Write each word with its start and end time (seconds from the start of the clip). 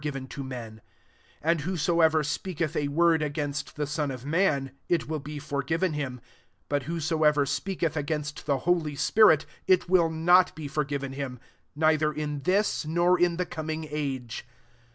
be 0.03 0.09
(brgiyen 0.11 0.27
to 0.29 0.43
men: 0.43 0.81
32 1.43 1.43
and 1.51 1.61
whosoever 1.61 2.23
speaketh 2.23 2.75
a 2.75 2.87
word 2.87 3.21
against 3.21 3.75
the 3.75 3.85
Son 3.85 4.09
of 4.09 4.25
man, 4.25 4.71
it 4.89 5.07
will 5.07 5.19
be 5.19 5.37
forgiven 5.37 5.93
him; 5.93 6.19
but 6.69 6.81
whoso 6.89 7.23
ever 7.23 7.45
speaketh 7.45 7.95
against 7.95 8.47
the 8.47 8.57
holy 8.65 8.95
spirit, 8.95 9.45
it 9.67 9.87
will 9.87 10.09
not 10.09 10.55
be 10.55 10.67
forgiven 10.67 11.13
him, 11.13 11.39
neither 11.75 12.11
in 12.11 12.39
this 12.41 12.83
nor 12.83 13.19
in 13.19 13.37
the 13.37 13.45
coming 13.45 13.87
age. 13.91 14.43